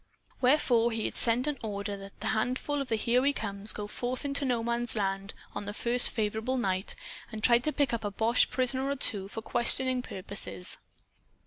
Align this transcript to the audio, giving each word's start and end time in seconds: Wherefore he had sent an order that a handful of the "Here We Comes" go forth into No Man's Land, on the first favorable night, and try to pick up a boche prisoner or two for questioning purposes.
Wherefore 0.41 0.91
he 0.91 1.05
had 1.05 1.15
sent 1.15 1.45
an 1.45 1.59
order 1.61 1.95
that 1.95 2.13
a 2.23 2.27
handful 2.29 2.81
of 2.81 2.89
the 2.89 2.95
"Here 2.95 3.21
We 3.21 3.33
Comes" 3.33 3.71
go 3.71 3.85
forth 3.85 4.25
into 4.25 4.45
No 4.45 4.63
Man's 4.63 4.95
Land, 4.95 5.35
on 5.53 5.65
the 5.67 5.75
first 5.75 6.09
favorable 6.09 6.57
night, 6.57 6.95
and 7.31 7.43
try 7.43 7.59
to 7.59 7.71
pick 7.71 7.93
up 7.93 8.03
a 8.03 8.09
boche 8.09 8.49
prisoner 8.49 8.89
or 8.89 8.95
two 8.95 9.27
for 9.27 9.43
questioning 9.43 10.01
purposes. 10.01 10.79